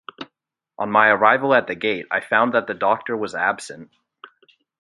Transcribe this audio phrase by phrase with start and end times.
[0.79, 3.91] On my arrival at the gate I found that the doctor was absent.